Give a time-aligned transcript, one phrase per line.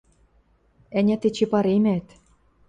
[0.97, 2.05] Ӓнят, эче паремӓт...